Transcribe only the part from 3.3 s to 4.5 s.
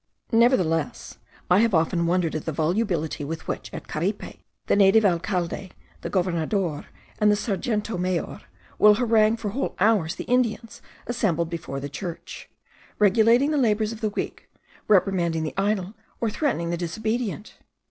which, at Caripe,